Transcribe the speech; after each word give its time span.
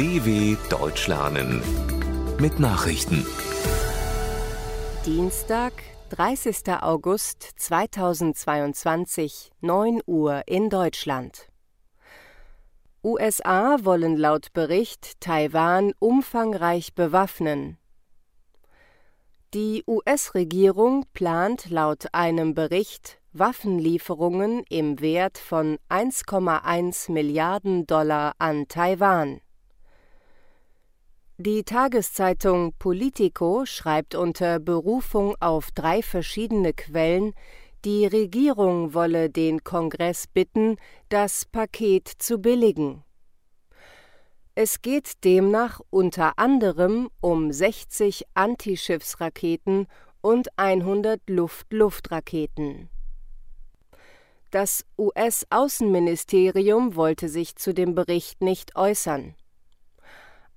DW 0.00 0.56
Deutsch 0.70 1.08
lernen 1.08 1.60
mit 2.38 2.58
Nachrichten. 2.58 3.26
Dienstag, 5.04 5.74
30. 6.08 6.72
August 6.80 7.42
2022, 7.56 9.50
9 9.60 10.00
Uhr 10.06 10.44
in 10.46 10.70
Deutschland. 10.70 11.50
USA 13.04 13.76
wollen 13.82 14.16
laut 14.16 14.54
Bericht 14.54 15.20
Taiwan 15.20 15.92
umfangreich 15.98 16.94
bewaffnen. 16.94 17.76
Die 19.52 19.84
US-Regierung 19.86 21.04
plant 21.12 21.68
laut 21.68 22.06
einem 22.14 22.54
Bericht 22.54 23.20
Waffenlieferungen 23.34 24.64
im 24.70 24.98
Wert 25.02 25.36
von 25.36 25.76
1,1 25.90 27.12
Milliarden 27.12 27.86
Dollar 27.86 28.32
an 28.38 28.66
Taiwan. 28.66 29.42
Die 31.42 31.64
Tageszeitung 31.64 32.74
Politico 32.78 33.64
schreibt 33.64 34.14
unter 34.14 34.58
Berufung 34.58 35.34
auf 35.40 35.70
drei 35.70 36.02
verschiedene 36.02 36.74
Quellen, 36.74 37.32
die 37.82 38.04
Regierung 38.04 38.92
wolle 38.92 39.30
den 39.30 39.64
Kongress 39.64 40.26
bitten, 40.26 40.76
das 41.08 41.46
Paket 41.46 42.08
zu 42.08 42.40
billigen. 42.40 43.04
Es 44.54 44.82
geht 44.82 45.24
demnach 45.24 45.80
unter 45.88 46.38
anderem 46.38 47.08
um 47.22 47.50
60 47.50 48.24
Antischiffsraketen 48.34 49.86
und 50.20 50.48
100 50.58 51.22
Luft-Luft-Raketen. 51.26 52.90
Das 54.50 54.84
US-Außenministerium 54.98 56.96
wollte 56.96 57.30
sich 57.30 57.56
zu 57.56 57.72
dem 57.72 57.94
Bericht 57.94 58.42
nicht 58.42 58.76
äußern. 58.76 59.36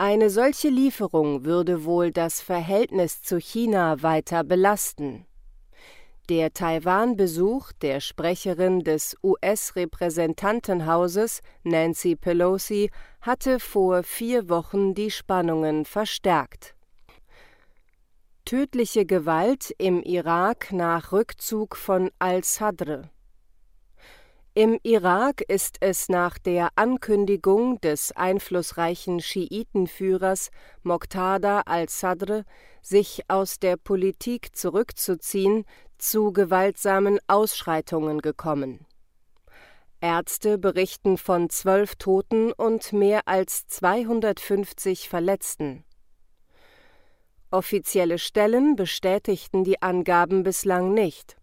Eine 0.00 0.30
solche 0.30 0.68
Lieferung 0.68 1.44
würde 1.44 1.84
wohl 1.84 2.12
das 2.12 2.40
Verhältnis 2.40 3.20
zu 3.20 3.40
China 3.40 4.00
weiter 4.00 4.44
belasten. 4.44 5.26
Der 6.28 6.52
Taiwan-Besuch 6.52 7.72
der 7.82 7.98
Sprecherin 7.98 8.84
des 8.84 9.16
US-Repräsentantenhauses 9.24 11.40
Nancy 11.64 12.14
Pelosi 12.14 12.92
hatte 13.22 13.58
vor 13.58 14.04
vier 14.04 14.48
Wochen 14.48 14.94
die 14.94 15.10
Spannungen 15.10 15.84
verstärkt. 15.84 16.76
Tödliche 18.44 19.04
Gewalt 19.04 19.74
im 19.78 20.04
Irak 20.04 20.70
nach 20.70 21.10
Rückzug 21.10 21.74
von 21.74 22.12
al-Sadr. 22.20 23.10
Im 24.58 24.80
Irak 24.82 25.42
ist 25.42 25.76
es 25.78 26.08
nach 26.08 26.36
der 26.36 26.70
Ankündigung 26.74 27.80
des 27.80 28.10
einflussreichen 28.10 29.20
Schiitenführers 29.20 30.50
Moqtada 30.82 31.60
al-Sadr, 31.60 32.42
sich 32.82 33.22
aus 33.28 33.60
der 33.60 33.76
Politik 33.76 34.56
zurückzuziehen, 34.56 35.64
zu 35.96 36.32
gewaltsamen 36.32 37.20
Ausschreitungen 37.28 38.20
gekommen. 38.20 38.84
Ärzte 40.00 40.58
berichten 40.58 41.18
von 41.18 41.50
zwölf 41.50 41.94
Toten 41.94 42.50
und 42.50 42.92
mehr 42.92 43.28
als 43.28 43.68
250 43.68 45.08
Verletzten. 45.08 45.84
Offizielle 47.52 48.18
Stellen 48.18 48.74
bestätigten 48.74 49.62
die 49.62 49.80
Angaben 49.82 50.42
bislang 50.42 50.94
nicht. 50.94 51.36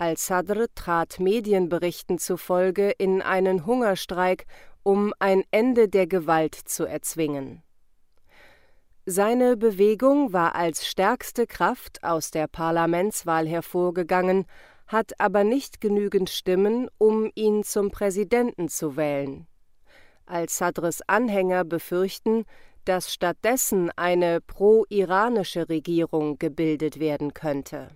Al-Sadr 0.00 0.66
trat 0.76 1.18
Medienberichten 1.18 2.18
zufolge 2.18 2.90
in 2.90 3.20
einen 3.20 3.66
Hungerstreik, 3.66 4.46
um 4.84 5.12
ein 5.18 5.42
Ende 5.50 5.88
der 5.88 6.06
Gewalt 6.06 6.54
zu 6.54 6.84
erzwingen. 6.84 7.64
Seine 9.06 9.56
Bewegung 9.56 10.32
war 10.32 10.54
als 10.54 10.86
stärkste 10.86 11.48
Kraft 11.48 12.04
aus 12.04 12.30
der 12.30 12.46
Parlamentswahl 12.46 13.48
hervorgegangen, 13.48 14.46
hat 14.86 15.18
aber 15.18 15.42
nicht 15.42 15.80
genügend 15.80 16.30
Stimmen, 16.30 16.88
um 16.98 17.32
ihn 17.34 17.64
zum 17.64 17.90
Präsidenten 17.90 18.68
zu 18.68 18.96
wählen. 18.96 19.48
Al-Sadrs 20.26 21.02
Anhänger 21.08 21.64
befürchten, 21.64 22.44
dass 22.84 23.12
stattdessen 23.12 23.90
eine 23.96 24.40
pro-iranische 24.40 25.68
Regierung 25.68 26.38
gebildet 26.38 27.00
werden 27.00 27.34
könnte. 27.34 27.88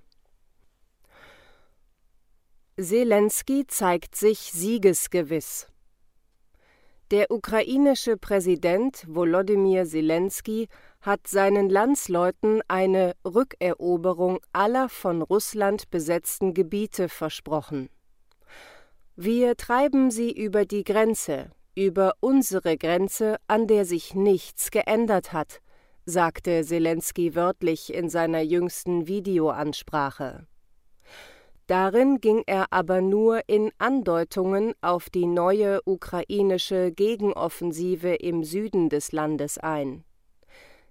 Zelensky 2.81 3.67
zeigt 3.67 4.17
sich 4.17 4.39
siegesgewiss. 4.39 5.67
Der 7.11 7.31
ukrainische 7.31 8.17
Präsident 8.17 9.05
Volodymyr 9.07 9.85
Zelensky 9.85 10.69
hat 11.03 11.27
seinen 11.27 11.69
Landsleuten 11.69 12.63
eine 12.69 13.13
Rückeroberung 13.27 14.39
aller 14.55 14.89
von 14.89 15.21
Russland 15.21 15.91
besetzten 15.91 16.55
Gebiete 16.55 17.11
versprochen. 17.11 17.91
Wir 19.17 19.55
treiben 19.59 20.11
sie 20.11 20.33
über 20.33 20.65
die 20.65 20.85
Grenze, 20.85 21.51
über 21.75 22.15
unsere 22.21 22.79
Grenze, 22.79 23.37
an 23.49 23.67
der 23.67 23.85
sich 23.85 24.15
nichts 24.15 24.71
geändert 24.71 25.35
hat, 25.35 25.61
sagte 26.07 26.65
Zelensky 26.65 27.35
wörtlich 27.35 27.93
in 27.93 28.09
seiner 28.09 28.41
jüngsten 28.41 29.07
Videoansprache. 29.07 30.47
Darin 31.67 32.21
ging 32.21 32.43
er 32.47 32.67
aber 32.71 33.01
nur 33.01 33.49
in 33.49 33.71
Andeutungen 33.79 34.75
auf 34.81 35.11
die 35.11 35.27
neue 35.27 35.81
ukrainische 35.85 36.93
Gegenoffensive 36.93 38.15
im 38.15 38.43
Süden 38.45 38.89
des 38.89 39.13
Landes 39.13 39.59
ein. 39.59 40.05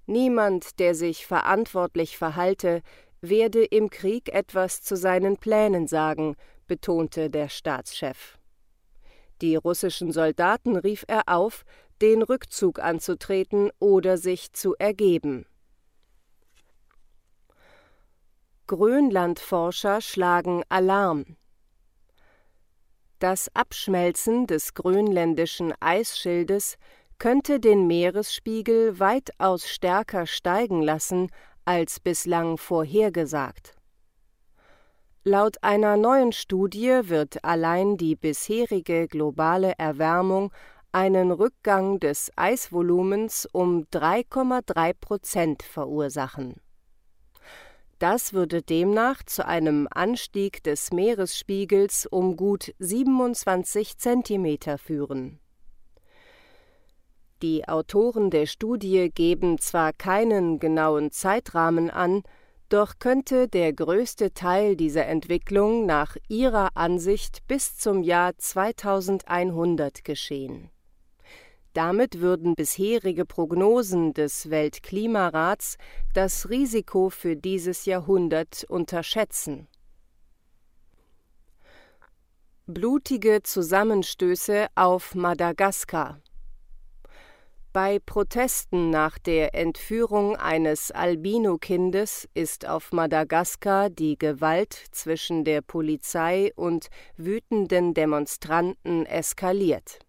Niemand, 0.06 0.80
der 0.80 0.96
sich 0.96 1.28
verantwortlich 1.28 2.18
verhalte, 2.18 2.82
werde 3.22 3.64
im 3.64 3.90
Krieg 3.90 4.34
etwas 4.34 4.82
zu 4.82 4.96
seinen 4.96 5.38
Plänen 5.38 5.88
sagen, 5.88 6.36
betonte 6.68 7.30
der 7.30 7.50
Staatschef. 7.50 8.38
Die 9.42 9.56
russischen 9.56 10.12
Soldaten 10.12 10.76
rief 10.76 11.04
er 11.08 11.24
auf, 11.28 11.64
den 12.02 12.24
Rückzug 12.24 12.80
anzutreten 12.80 13.72
oder 13.80 14.18
sich 14.18 14.54
zu 14.54 14.76
ergeben. 14.80 15.46
Grönlandforscher 18.72 20.00
schlagen 20.00 20.64
Alarm. 20.70 21.36
Das 23.20 23.54
Abschmelzen 23.54 24.48
des 24.48 24.76
grönländischen 24.76 25.74
Eisschildes 25.82 26.78
könnte 27.20 27.60
den 27.60 27.86
Meeresspiegel 27.86 28.98
weitaus 28.98 29.68
stärker 29.68 30.26
steigen 30.26 30.82
lassen 30.82 31.32
als 31.66 32.00
bislang 32.00 32.58
vorhergesagt. 32.58 33.76
Laut 35.26 35.62
einer 35.62 35.98
neuen 35.98 36.32
Studie 36.32 37.02
wird 37.10 37.44
allein 37.44 37.98
die 37.98 38.16
bisherige 38.16 39.10
globale 39.10 39.74
Erwärmung 39.80 40.54
einen 40.94 41.34
Rückgang 41.34 42.00
des 42.00 42.32
Eisvolumens 42.38 43.50
um 43.52 43.82
3,3 43.92 44.94
Prozent 44.94 45.62
verursachen. 45.62 46.62
Das 48.02 48.34
würde 48.34 48.62
demnach 48.62 49.24
zu 49.24 49.46
einem 49.46 49.88
Anstieg 49.92 50.64
des 50.64 50.92
Meeresspiegels 50.92 52.06
um 52.06 52.36
gut 52.36 52.74
27 52.80 53.98
Zentimeter 53.98 54.78
führen 54.78 55.40
die 57.42 57.68
Autoren 57.68 58.30
der 58.30 58.46
Studie 58.46 59.10
geben 59.14 59.58
zwar 59.58 59.94
keinen 59.94 60.60
genauen 60.60 61.12
Zeitrahmen 61.12 61.90
an, 61.90 62.24
doch 62.70 63.00
könnte 63.00 63.48
der 63.48 63.74
größte 63.74 64.34
Teil 64.34 64.76
dieser 64.76 65.08
Entwicklung 65.08 65.86
nach 65.86 66.16
ihrer 66.28 66.70
Ansicht 66.76 67.48
bis 67.48 67.78
zum 67.78 68.04
Jahr 68.04 68.38
2100 68.38 70.06
geschehen. 70.06 70.70
Damit 71.74 72.20
würden 72.20 72.56
bisherige 72.56 73.26
Prognosen 73.26 74.14
des 74.14 74.50
Weltklimarats 74.50 75.78
das 76.14 76.50
Risiko 76.50 77.10
für 77.10 77.36
dieses 77.36 77.86
Jahrhundert 77.86 78.66
unterschätzen. 78.68 79.68
Blutige 82.66 83.42
Zusammenstöße 83.44 84.68
auf 84.76 85.16
Madagaskar 85.16 86.22
bei 87.74 88.00
Protesten 88.00 88.90
nach 88.90 89.18
der 89.18 89.56
Entführung 89.56 90.36
eines 90.36 90.92
Albino-Kindes 90.92 92.28
ist 92.34 92.68
auf 92.68 92.92
Madagaskar 92.92 93.90
die 93.90 94.18
Gewalt 94.18 94.74
zwischen 94.92 95.46
der 95.46 95.62
Polizei 95.62 96.52
und 96.58 96.90
wütenden 97.16 97.94
Demonstranten 97.94 99.06
eskaliert. 99.06 100.00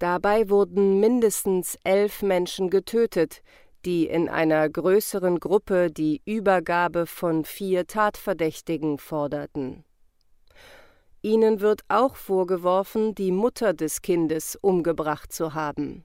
Dabei 0.00 0.50
wurden 0.50 0.98
mindestens 0.98 1.78
elf 1.84 2.22
Menschen 2.22 2.70
getötet, 2.70 3.42
die 3.84 4.08
in 4.08 4.28
einer 4.28 4.68
größeren 4.68 5.38
Gruppe 5.38 5.92
die 5.92 6.20
Übergabe 6.24 7.06
von 7.06 7.44
vier 7.44 7.86
Tatverdächtigen 7.86 8.98
forderten. 8.98 9.84
Ihnen 11.22 11.60
wird 11.60 11.82
auch 11.86 12.16
vorgeworfen, 12.16 13.14
die 13.14 13.30
Mutter 13.30 13.74
des 13.74 14.02
Kindes 14.02 14.56
umgebracht 14.56 15.32
zu 15.32 15.54
haben 15.54 16.04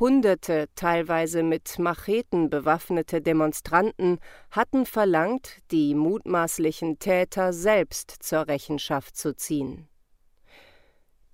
Hunderte, 0.00 0.66
teilweise 0.74 1.44
mit 1.44 1.78
Macheten 1.78 2.50
bewaffnete 2.50 3.22
Demonstranten 3.22 4.18
hatten 4.50 4.86
verlangt, 4.86 5.58
die 5.70 5.94
mutmaßlichen 5.94 6.98
Täter 6.98 7.52
selbst 7.52 8.10
zur 8.10 8.48
Rechenschaft 8.48 9.16
zu 9.16 9.36
ziehen. 9.36 9.88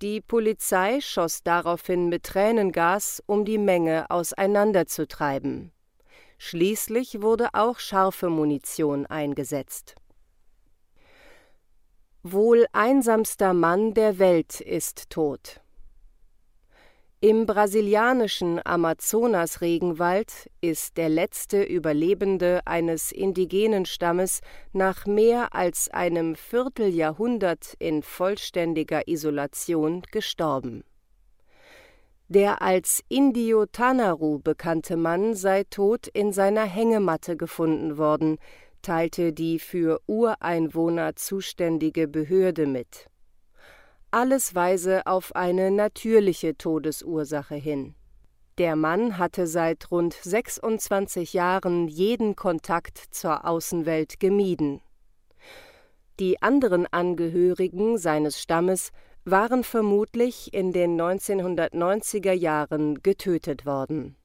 Die 0.01 0.19
Polizei 0.19 0.99
schoss 0.99 1.43
daraufhin 1.43 2.09
mit 2.09 2.23
Tränengas, 2.23 3.21
um 3.27 3.45
die 3.45 3.59
Menge 3.59 4.09
auseinanderzutreiben. 4.09 5.71
Schließlich 6.39 7.21
wurde 7.21 7.49
auch 7.53 7.77
scharfe 7.77 8.29
Munition 8.29 9.05
eingesetzt. 9.05 9.93
Wohl 12.23 12.65
einsamster 12.71 13.53
Mann 13.53 13.93
der 13.93 14.17
Welt 14.17 14.59
ist 14.59 15.11
tot. 15.11 15.61
Im 17.23 17.45
brasilianischen 17.45 18.59
Amazonas-Regenwald 18.65 20.49
ist 20.59 20.97
der 20.97 21.07
letzte 21.07 21.61
Überlebende 21.61 22.61
eines 22.65 23.11
indigenen 23.11 23.85
Stammes 23.85 24.41
nach 24.73 25.05
mehr 25.05 25.53
als 25.53 25.87
einem 25.91 26.33
Vierteljahrhundert 26.33 27.75
in 27.77 28.01
vollständiger 28.01 29.07
Isolation 29.07 30.01
gestorben. 30.11 30.83
Der 32.27 32.63
als 32.63 33.03
Indio 33.07 33.67
Tanaru 33.67 34.39
bekannte 34.39 34.97
Mann 34.97 35.35
sei 35.35 35.63
tot 35.65 36.07
in 36.07 36.33
seiner 36.33 36.65
Hängematte 36.65 37.37
gefunden 37.37 37.99
worden, 37.99 38.39
teilte 38.81 39.31
die 39.31 39.59
für 39.59 40.01
Ureinwohner 40.07 41.15
zuständige 41.15 42.07
Behörde 42.07 42.65
mit 42.65 43.10
alles 44.11 44.55
weise 44.55 45.05
auf 45.07 45.35
eine 45.35 45.71
natürliche 45.71 46.57
Todesursache 46.57 47.55
hin. 47.55 47.95
Der 48.57 48.75
Mann 48.75 49.17
hatte 49.17 49.47
seit 49.47 49.89
rund 49.91 50.13
26 50.13 51.31
Jahren 51.33 51.87
jeden 51.87 52.35
Kontakt 52.35 52.97
zur 53.11 53.45
Außenwelt 53.45 54.19
gemieden. 54.19 54.81
Die 56.19 56.41
anderen 56.41 56.85
Angehörigen 56.91 57.97
seines 57.97 58.37
Stammes 58.39 58.91
waren 59.23 59.63
vermutlich 59.63 60.53
in 60.53 60.73
den 60.73 60.99
1990er 60.99 62.33
Jahren 62.33 63.01
getötet 63.01 63.65
worden. 63.65 64.17